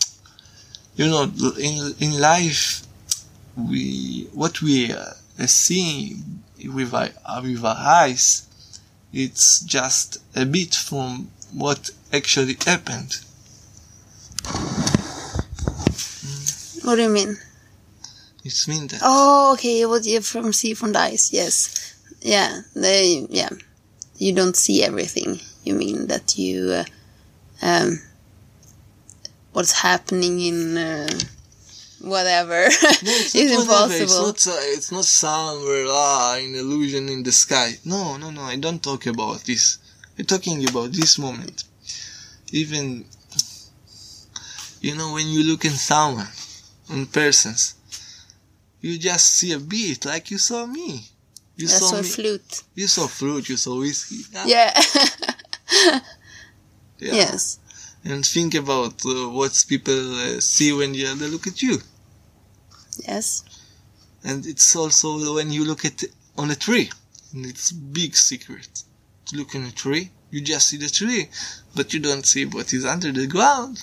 you 0.96 1.06
know 1.06 1.30
in 1.58 1.94
in 2.00 2.20
life 2.20 2.82
we 3.56 4.28
what 4.32 4.60
we 4.62 4.92
uh, 4.92 5.12
see 5.46 6.16
with 6.74 6.94
our, 6.94 7.10
with 7.42 7.64
our 7.64 7.76
eyes 7.76 8.48
it's 9.12 9.60
just 9.60 10.18
a 10.36 10.46
bit 10.46 10.74
from 10.74 11.30
what 11.52 11.90
actually 12.12 12.56
happened 12.64 13.20
what 16.84 16.96
do 16.96 17.02
you 17.02 17.08
mean? 17.08 17.36
it 18.44 18.64
means 18.66 18.90
that 18.92 19.00
Oh, 19.02 19.52
okay. 19.54 19.86
What 19.86 20.04
you 20.04 20.20
from 20.20 20.52
see 20.52 20.74
from 20.74 20.92
the 20.92 20.98
eyes? 20.98 21.32
Yes. 21.32 21.94
Yeah. 22.20 22.62
They. 22.74 23.26
Yeah. 23.30 23.50
You 24.18 24.32
don't 24.34 24.56
see 24.56 24.82
everything. 24.82 25.40
You 25.64 25.74
mean 25.74 26.08
that 26.08 26.36
you. 26.36 26.70
Uh, 26.70 26.84
um. 27.62 28.00
What's 29.52 29.72
happening 29.72 30.40
in. 30.40 30.76
Uh, 30.76 31.08
whatever. 32.00 32.62
No, 33.04 33.10
it's, 33.10 33.34
it's 33.34 33.52
not 33.52 33.88
whatever. 33.88 34.02
impossible. 34.02 34.28
It's 34.30 34.46
not. 34.46 34.54
Uh, 34.54 34.58
it's 34.76 34.92
not 34.92 35.04
somewhere 35.04 35.84
ah 35.88 36.36
an 36.36 36.54
illusion 36.54 37.08
in 37.08 37.22
the 37.22 37.32
sky. 37.32 37.78
No, 37.84 38.16
no, 38.16 38.30
no. 38.30 38.42
I 38.42 38.56
don't 38.56 38.82
talk 38.82 39.06
about 39.06 39.44
this. 39.44 39.78
I'm 40.18 40.24
talking 40.24 40.66
about 40.68 40.92
this 40.92 41.18
moment. 41.18 41.64
Even 42.50 43.04
you 44.80 44.96
know 44.96 45.12
when 45.14 45.28
you 45.28 45.42
look 45.44 45.64
in 45.64 45.72
someone, 45.72 46.26
in 46.90 47.06
persons, 47.06 47.74
you 48.80 48.98
just 48.98 49.26
see 49.36 49.52
a 49.52 49.58
bit 49.58 50.04
like 50.04 50.30
you 50.30 50.38
saw 50.38 50.66
me. 50.66 51.06
You 51.56 51.66
That's 51.68 51.78
saw 51.80 51.96
so 51.96 52.02
me. 52.02 52.08
flute. 52.08 52.62
you 52.74 52.86
saw 52.86 53.06
fruit. 53.06 53.48
You 53.48 53.56
saw 53.56 53.78
whiskey. 53.78 54.20
Ah, 54.34 54.44
Yeah. 54.46 54.72
yeah. 56.98 57.14
yes. 57.14 57.58
And 58.04 58.26
think 58.26 58.54
about 58.54 59.04
uh, 59.06 59.28
what 59.30 59.64
people 59.68 60.14
uh, 60.14 60.40
see 60.40 60.72
when 60.72 60.92
you, 60.94 61.14
they 61.14 61.28
look 61.28 61.46
at 61.46 61.62
you. 61.62 61.78
Yes. 63.08 63.44
and 64.24 64.46
it's 64.46 64.76
also 64.76 65.34
when 65.34 65.50
you 65.50 65.64
look 65.64 65.84
at 65.84 66.04
on 66.36 66.50
a 66.50 66.54
tree 66.54 66.90
and 67.32 67.46
it's 67.46 67.72
big 67.72 68.14
secret 68.14 68.82
to 69.26 69.36
look 69.36 69.54
on 69.54 69.64
a 69.64 69.70
tree 69.72 70.10
you 70.30 70.40
just 70.40 70.68
see 70.68 70.76
the 70.76 70.88
tree 70.88 71.28
but 71.74 71.92
you 71.92 72.00
don't 72.00 72.26
see 72.26 72.44
what 72.44 72.72
is 72.72 72.84
under 72.84 73.10
the 73.12 73.26
ground 73.26 73.82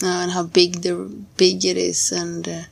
No, 0.00 0.08
and 0.08 0.32
how 0.32 0.44
big 0.44 0.80
the 0.82 0.94
big 1.36 1.64
it 1.64 1.76
is, 1.76 2.10
and 2.12 2.48
uh, 2.48 2.62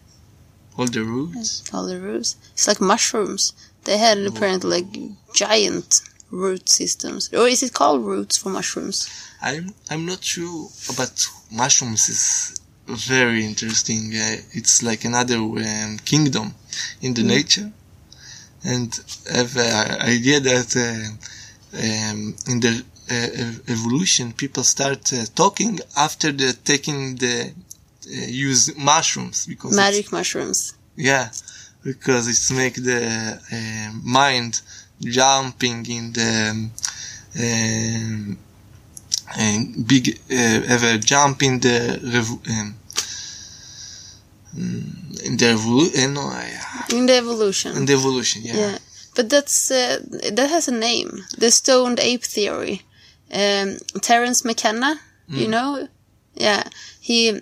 all 0.78 0.86
the 0.86 1.04
roots 1.04 1.62
all 1.72 1.86
the 1.86 2.00
roots. 2.00 2.36
It's 2.54 2.66
like 2.66 2.80
mushrooms. 2.80 3.52
They 3.84 3.98
had 3.98 4.18
apparently 4.18 4.70
like 4.76 4.90
giant 5.34 6.00
root 6.30 6.68
systems, 6.68 7.32
or 7.32 7.46
is 7.48 7.62
it 7.62 7.72
called 7.72 8.04
roots 8.04 8.36
for 8.36 8.50
mushrooms? 8.50 9.08
i'm 9.42 9.74
i'm 9.90 10.04
not 10.06 10.22
sure 10.22 10.68
but 10.96 11.26
mushrooms 11.50 12.08
is 12.08 12.60
very 12.86 13.44
interesting 13.44 14.12
uh, 14.14 14.36
it's 14.52 14.82
like 14.82 15.04
another 15.04 15.36
um, 15.36 15.96
kingdom 16.04 16.54
in 17.00 17.14
the 17.14 17.22
nature 17.22 17.70
and 18.64 19.00
have 19.32 19.56
an 19.56 20.00
idea 20.02 20.40
that 20.40 20.70
uh, 20.76 21.78
um, 21.78 22.34
in 22.48 22.60
the 22.60 22.84
uh, 23.10 23.72
evolution 23.72 24.32
people 24.32 24.64
start 24.64 25.12
uh, 25.12 25.24
talking 25.34 25.78
after 25.96 26.32
the 26.32 26.52
taking 26.64 27.16
the 27.16 27.52
uh, 28.06 28.26
use 28.26 28.76
mushrooms 28.76 29.46
because 29.46 29.74
Magic 29.76 30.12
mushrooms. 30.12 30.74
yeah 30.96 31.30
because 31.82 32.28
it's 32.28 32.50
make 32.50 32.74
the 32.74 33.40
uh, 33.52 33.92
mind 34.04 34.60
jumping 35.00 35.86
in 35.86 36.12
the 36.12 36.50
um, 37.36 38.38
um, 39.38 39.84
big 39.86 40.18
uh, 40.30 40.60
ever 40.74 40.98
jump 40.98 41.42
in 41.42 41.60
the 41.60 42.00
rev- 42.02 42.50
um, 42.58 42.74
mm, 44.56 45.22
in 45.26 45.36
the 45.36 45.44
revolu- 45.46 45.96
uh, 45.96 46.08
no, 46.10 46.96
In 46.96 47.06
the 47.06 47.14
evolution. 47.16 47.76
in 47.76 47.86
the 47.86 47.92
evolution 47.94 48.42
yeah, 48.44 48.56
yeah. 48.56 48.78
but 49.14 49.28
that's 49.30 49.70
uh, 49.70 50.00
that 50.32 50.48
has 50.50 50.68
a 50.68 50.72
name. 50.72 51.24
The 51.38 51.50
stoned 51.50 52.00
ape 52.00 52.24
theory. 52.24 52.82
Um, 53.32 53.76
Terence 54.00 54.44
McKenna, 54.44 54.98
you 55.28 55.46
know, 55.46 55.86
yeah, 56.34 56.64
he. 57.00 57.40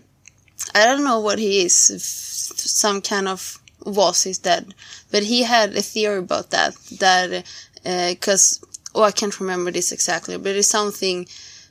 I 0.74 0.84
don't 0.84 1.02
know 1.02 1.20
what 1.20 1.38
he 1.38 1.64
is. 1.64 1.74
Some 1.74 3.00
kind 3.00 3.26
of 3.26 3.58
was 3.88 4.22
his 4.22 4.38
dad. 4.38 4.74
but 5.10 5.24
he 5.24 5.42
had 5.42 5.76
a 5.76 5.82
theory 5.82 6.18
about 6.18 6.50
that. 6.50 6.74
That 7.00 7.44
because 7.82 8.60
oh, 8.94 9.02
I 9.02 9.12
can't 9.12 9.40
remember 9.40 9.70
this 9.70 9.92
exactly, 9.92 10.36
but 10.36 10.56
it's 10.56 10.68
something. 10.68 11.26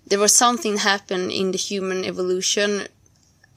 There 0.05 0.19
was 0.19 0.33
something 0.33 0.77
happened 0.77 1.31
in 1.31 1.51
the 1.51 1.57
human 1.57 2.05
evolution 2.05 2.87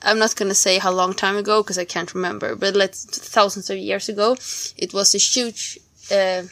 I'm 0.03 0.19
not 0.19 0.37
gonna 0.37 0.55
say 0.55 0.79
how 0.79 0.93
long 0.93 1.13
time 1.15 1.37
ago 1.37 1.63
because 1.63 1.79
I 1.79 1.85
can't 1.85 2.15
remember, 2.15 2.57
but 2.57 2.75
let's 2.75 3.05
thousands 3.05 3.69
of 3.69 3.77
years 3.77 4.09
ago, 4.09 4.37
it 4.77 4.95
was 4.95 5.15
a 5.15 5.19
huge 5.19 5.79
uh, 6.11 6.43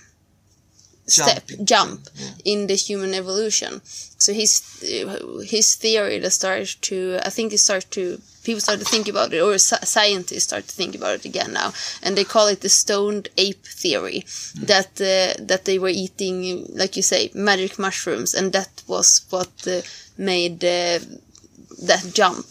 step 1.09 1.47
Jumping. 1.49 1.67
jump 1.67 2.09
Yeah. 2.15 2.31
in 2.53 2.67
the 2.67 2.75
human 2.77 3.15
evolution. 3.15 3.81
So 4.19 4.33
his 4.33 4.63
his 5.45 5.75
theory 5.77 6.19
that 6.21 6.33
started 6.33 6.71
to, 6.83 7.19
I 7.25 7.31
think 7.31 7.53
it 7.53 7.59
started 7.59 7.91
to 7.93 8.21
people 8.45 8.61
started 8.61 8.85
to 8.85 8.91
think 8.91 9.09
about 9.09 9.33
it, 9.33 9.41
or 9.43 9.59
scientists 9.59 10.45
start 10.45 10.67
to 10.69 10.75
think 10.75 10.95
about 10.95 11.15
it 11.19 11.25
again 11.25 11.53
now, 11.53 11.73
and 12.03 12.17
they 12.17 12.25
call 12.25 12.47
it 12.49 12.61
the 12.61 12.69
stoned 12.69 13.29
ape 13.37 13.65
theory. 13.83 14.25
That 14.67 14.91
uh, 15.01 15.45
that 15.51 15.65
they 15.65 15.79
were 15.79 15.93
eating, 16.05 16.67
like 16.75 16.97
you 16.97 17.03
say, 17.03 17.31
magic 17.35 17.79
mushrooms, 17.79 18.35
and 18.35 18.53
that 18.53 18.83
was 18.87 19.23
what 19.31 19.53
uh, 19.67 19.81
made 20.17 20.65
uh, 20.65 20.99
that 21.87 22.05
jump. 22.15 22.47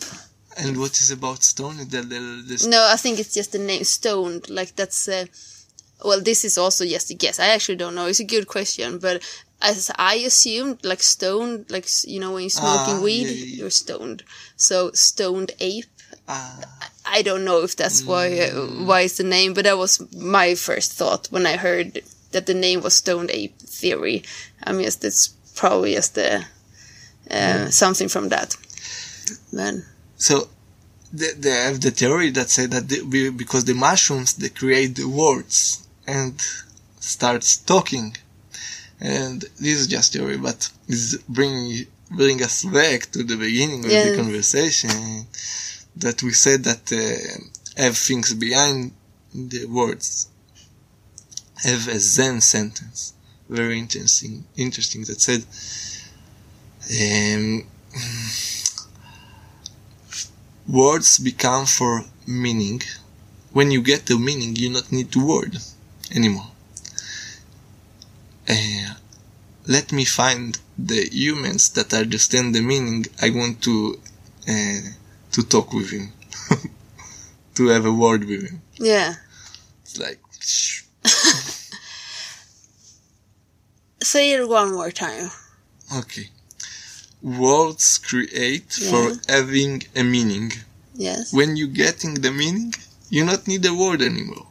And 0.58 0.78
what 0.78 1.00
is 1.02 1.12
about 1.12 1.44
stone? 1.44 1.78
The, 1.78 2.02
the, 2.02 2.20
the, 2.48 2.68
No, 2.68 2.88
I 2.92 2.98
think 2.98 3.20
it's 3.20 3.34
just 3.34 3.52
the 3.52 3.60
name 3.60 3.84
stoned. 3.84 4.50
Like 4.50 4.76
that's. 4.76 5.08
Uh, 6.00 6.08
well, 6.08 6.22
this 6.22 6.46
is 6.46 6.58
also 6.58 6.86
just 6.86 7.12
a 7.12 7.14
guess. 7.14 7.40
I 7.40 7.48
actually 7.48 7.76
don't 7.78 7.96
know. 7.96 8.08
It's 8.08 8.20
a 8.20 8.26
good 8.26 8.48
question, 8.48 9.00
but 9.00 9.22
as 9.62 9.92
I 9.98 10.16
assumed, 10.16 10.84
like 10.86 11.02
stoned, 11.02 11.70
like 11.70 11.88
you 12.06 12.20
know, 12.20 12.34
when 12.34 12.44
you're 12.44 12.50
smoking 12.50 12.98
Ah, 12.98 13.02
weed, 13.02 13.28
yeah, 13.28 13.46
yeah, 13.46 13.56
you're 13.58 13.70
stoned. 13.70 14.24
So 14.56 14.92
stoned 14.92 15.52
ape. 15.60 15.86
Ah, 16.28 16.60
I 17.06 17.22
don't 17.22 17.46
know 17.46 17.64
if 17.64 17.76
that's 17.76 18.06
why 18.06 18.40
uh, 18.40 18.68
why 18.86 19.02
it's 19.02 19.18
the 19.18 19.24
name, 19.24 19.54
but 19.54 19.64
that 19.64 19.78
was 19.78 20.02
my 20.14 20.56
first 20.56 20.94
thought 20.94 21.28
when 21.32 21.46
I 21.46 21.58
heard 21.58 22.04
that 22.32 22.46
the 22.46 22.54
name 22.54 22.82
was 22.82 22.96
stoned 22.96 23.32
ape 23.32 23.58
theory. 23.60 24.24
I 24.64 24.74
mean, 24.74 24.86
it's, 24.86 25.04
it's 25.04 25.30
probably 25.56 25.94
just 25.96 26.16
the 26.16 26.46
uh, 27.32 27.70
something 27.70 28.10
from 28.10 28.30
that. 28.30 28.56
But 29.52 29.76
so 30.18 30.50
they, 31.14 31.32
they 31.34 31.50
have 31.50 31.82
the 31.82 31.92
theory 31.92 32.30
that 32.32 32.50
say 32.50 32.66
that 32.68 32.88
they, 32.90 33.30
because 33.30 33.66
the 33.66 33.74
mushrooms 33.74 34.34
they 34.36 34.50
create 34.50 34.96
the 34.96 35.08
words 35.08 35.87
and 36.08 36.34
starts 37.00 37.58
talking, 37.58 38.16
and 39.00 39.42
this 39.60 39.78
is 39.82 39.88
just 39.88 40.14
theory, 40.14 40.38
but 40.38 40.70
it's 40.88 41.18
bringing 41.30 41.86
bring 42.10 42.42
us 42.42 42.64
back 42.64 43.12
to 43.12 43.22
the 43.24 43.36
beginning 43.36 43.84
of 43.86 43.92
Yeah. 43.92 44.04
the 44.10 44.16
conversation 44.16 45.28
that 45.98 46.24
we 46.24 46.32
said 46.32 46.64
that 46.64 46.84
uh, 46.94 47.82
have 47.84 47.98
things 47.98 48.34
behind 48.34 48.94
the 49.34 49.66
words 49.66 50.30
have 51.64 51.88
a 51.88 52.00
Zen 52.00 52.40
sentence, 52.42 53.14
very 53.50 53.78
interesting, 53.80 54.46
interesting 54.56 55.04
that 55.06 55.20
said. 55.22 55.44
Um, 57.02 57.66
words 60.68 61.20
become 61.20 61.66
for 61.66 62.04
meaning. 62.26 62.82
When 63.52 63.72
you 63.72 63.82
get 63.82 64.06
the 64.06 64.18
meaning, 64.20 64.56
you 64.56 64.70
not 64.70 64.92
need 64.92 65.12
to 65.14 65.26
word 65.26 65.58
anymore. 66.16 66.48
Uh, 68.50 68.94
let 69.68 69.92
me 69.92 70.06
find 70.06 70.58
the 70.78 71.10
humans 71.12 71.70
that 71.72 71.94
understand 71.94 72.56
the 72.56 72.62
meaning. 72.62 73.06
I 73.22 73.30
want 73.32 73.62
to 73.64 74.00
uh, 74.48 74.80
to 75.34 75.44
talk 75.44 75.74
with 75.74 75.90
him, 75.92 76.14
to 77.56 77.68
have 77.68 77.86
a 77.86 77.92
word 77.92 78.24
with 78.26 78.50
him. 78.50 78.62
yeah, 78.80 79.16
It's 79.84 79.98
like 80.00 80.20
say 84.04 84.32
it 84.34 84.48
one 84.48 84.74
more 84.74 84.92
time. 84.92 85.30
okay. 85.98 86.30
Words 87.22 87.98
create 87.98 88.72
for 88.72 89.12
having 89.28 89.84
a 89.96 90.04
meaning. 90.04 90.52
Yes. 90.94 91.34
When 91.34 91.56
you 91.58 91.68
getting 91.68 92.14
the 92.22 92.32
meaning, 92.32 92.74
you 93.10 93.26
not 93.26 93.48
need 93.48 93.66
a 93.66 93.74
word 93.74 94.02
anymore. 94.02 94.48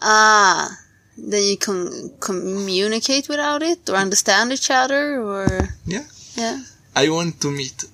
Ah, 0.00 0.78
then 1.16 1.42
you 1.42 1.56
can 1.56 2.12
communicate 2.20 3.28
without 3.28 3.62
it 3.62 3.88
or 3.88 3.96
understand 3.96 4.52
each 4.52 4.70
other 4.70 5.20
or 5.22 5.46
Yeah. 5.86 6.04
yeah. 6.36 6.62
I 6.94 7.08
want 7.08 7.40
to 7.40 7.50
meet 7.50 7.84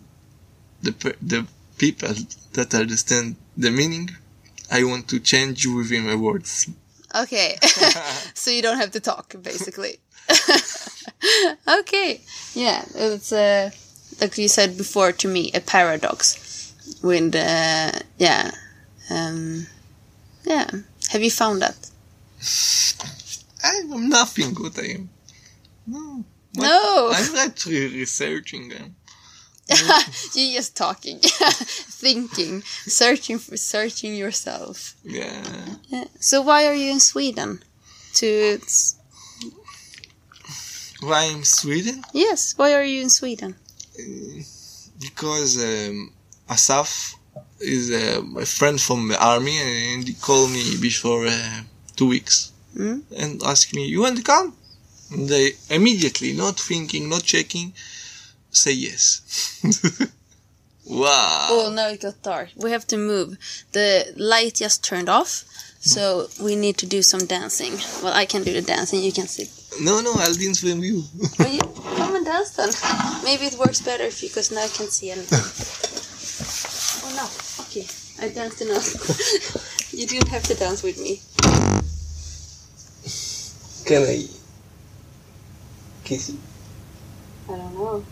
the 0.82 0.92
the 1.22 1.46
people 1.78 2.14
that 2.52 2.74
understand 2.74 3.36
the 3.56 3.70
meaning. 3.70 4.10
I 4.70 4.84
want 4.84 5.08
to 5.08 5.20
change 5.20 5.66
within 5.66 6.06
my 6.06 6.14
words. 6.14 6.68
Okay. 7.14 7.58
so 8.34 8.50
you 8.50 8.62
don't 8.62 8.78
have 8.78 8.90
to 8.92 9.00
talk 9.00 9.34
basically. 9.42 9.98
okay. 11.80 12.20
Yeah, 12.54 12.84
it's 12.94 13.32
uh, 13.32 13.70
like 14.20 14.36
you 14.38 14.48
said 14.48 14.76
before 14.76 15.12
to 15.12 15.28
me 15.28 15.50
a 15.54 15.60
paradox 15.60 16.72
with 17.02 17.34
uh, 17.34 17.92
yeah. 18.18 18.50
Um 19.10 19.66
yeah. 20.44 20.68
Have 21.10 21.22
you 21.22 21.30
found 21.30 21.60
that? 21.62 21.83
I 23.62 23.68
am 23.92 24.08
nothing 24.08 24.54
good 24.54 24.78
I 24.78 24.86
am. 24.98 25.08
No. 25.86 26.24
What- 26.54 26.64
No. 26.66 27.10
I'm 27.14 27.32
not 27.34 27.64
re- 27.66 27.88
researching 28.00 28.68
them. 28.68 28.96
You're 30.34 30.58
just 30.60 30.76
talking, 30.76 31.18
thinking, 32.04 32.62
searching 32.86 33.38
for 33.38 33.56
searching 33.56 34.14
yourself. 34.14 34.94
Yeah. 35.02 35.42
Yeah. 35.88 36.04
So 36.20 36.42
why 36.42 36.66
are 36.66 36.74
you 36.74 36.90
in 36.92 37.00
Sweden? 37.00 37.62
To 38.16 38.60
Why 41.00 41.30
I'm 41.32 41.44
Sweden? 41.44 42.04
yes, 42.12 42.54
why 42.58 42.72
are 42.74 42.84
you 42.84 43.02
in 43.02 43.10
Sweden? 43.10 43.56
Because 45.00 45.56
um, 45.62 46.12
Asaf 46.48 47.14
is 47.60 47.90
uh, 47.90 48.22
a 48.38 48.46
friend 48.46 48.80
from 48.80 49.08
the 49.08 49.18
army 49.22 49.56
and 49.58 50.06
he 50.06 50.14
called 50.14 50.50
me 50.50 50.76
before 50.80 51.26
uh, 51.26 51.60
two 51.96 52.08
weeks 52.08 52.50
Mm. 52.76 53.02
and 53.16 53.40
asked 53.44 53.72
me, 53.74 53.86
"You 53.86 54.00
want 54.00 54.16
to 54.16 54.22
come?" 54.24 54.56
And 55.10 55.30
I 55.32 55.52
immediately, 55.70 56.32
not 56.32 56.58
thinking, 56.58 57.08
not 57.08 57.22
checking, 57.22 57.72
say 58.50 58.72
yes. 58.72 59.20
wow. 60.86 61.48
Oh, 61.50 61.72
now 61.74 61.88
it 61.88 62.00
got 62.02 62.20
dark. 62.22 62.48
We 62.56 62.70
have 62.72 62.86
to 62.88 62.96
move. 62.96 63.36
The 63.72 64.12
light 64.16 64.54
just 64.56 64.82
turned 64.82 65.08
off, 65.08 65.44
so 65.80 66.28
we 66.40 66.56
need 66.56 66.76
to 66.78 66.86
do 66.86 67.02
some 67.02 67.26
dancing. 67.26 67.74
Well, 68.02 68.12
I 68.12 68.26
can 68.26 68.42
do 68.42 68.52
the 68.52 68.62
dancing. 68.62 69.02
You 69.02 69.12
can 69.12 69.28
sit. 69.28 69.48
No, 69.80 70.00
no, 70.00 70.12
I'll 70.14 70.34
dance 70.34 70.62
with 70.62 70.82
you. 70.82 71.04
Well, 71.38 71.52
you, 71.52 71.60
come 71.96 72.16
and 72.16 72.24
dance 72.24 72.50
then. 72.50 72.70
Maybe 73.24 73.46
it 73.46 73.54
works 73.58 73.80
better 73.80 74.04
if 74.04 74.22
you, 74.22 74.28
because 74.28 74.50
now 74.50 74.62
I 74.64 74.68
can't 74.68 74.90
see 74.92 75.10
anything. 75.10 75.38
oh 77.04 77.10
no. 77.20 77.26
Okay, 77.64 77.86
I 78.20 78.28
danced 78.34 78.60
enough. 78.62 78.86
you 79.92 80.06
didn't 80.06 80.28
have 80.28 80.42
to 80.44 80.54
dance 80.54 80.82
with 80.82 80.98
me. 80.98 81.20
Can 83.86 84.04
I 84.04 84.28
kiss 86.04 86.30
you? 86.30 86.42
I 87.48 87.56
don't 87.56 87.74
know. 87.74 88.06